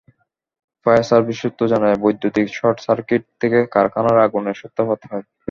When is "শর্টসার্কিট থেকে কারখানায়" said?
2.53-4.23